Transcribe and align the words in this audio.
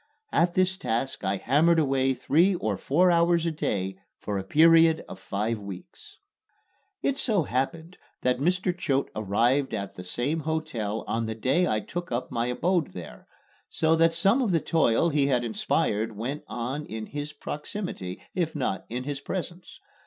At 0.31 0.55
this 0.55 0.77
task 0.77 1.23
I 1.23 1.37
hammered 1.37 1.77
away 1.77 2.15
three 2.15 2.55
or 2.55 2.75
four 2.75 3.11
hours 3.11 3.45
a 3.45 3.51
day 3.51 3.97
for 4.17 4.39
a 4.39 4.43
period 4.43 5.03
of 5.07 5.19
five 5.19 5.59
weeks. 5.59 6.17
It 7.03 7.19
so 7.19 7.43
happened 7.43 7.97
that 8.23 8.39
Mr. 8.39 8.75
Choate 8.75 9.11
arrived 9.15 9.75
at 9.75 9.93
the 9.93 10.03
same 10.03 10.39
hotel 10.39 11.03
on 11.05 11.27
the 11.27 11.35
day 11.35 11.67
I 11.67 11.81
took 11.81 12.11
up 12.11 12.31
my 12.31 12.47
abode 12.47 12.93
there, 12.93 13.27
so 13.69 13.95
that 13.95 14.15
some 14.15 14.41
of 14.41 14.49
the 14.49 14.59
toil 14.59 15.09
he 15.09 15.27
had 15.27 15.43
inspired 15.43 16.17
went 16.17 16.45
on 16.47 16.83
in 16.87 17.05
his 17.05 17.31
proximity, 17.31 18.23
if 18.33 18.55
not 18.55 18.85
in 18.89 19.03
his 19.03 19.19
presence. 19.21 19.79